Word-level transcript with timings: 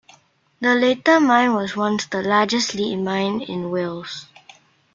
The 0.61 0.73
later 0.73 1.19
mine 1.19 1.53
was 1.53 1.75
once 1.75 2.07
the 2.07 2.23
largest 2.23 2.73
lead 2.73 2.95
mine 2.95 3.39
in 3.41 3.69
Wales. 3.69 4.25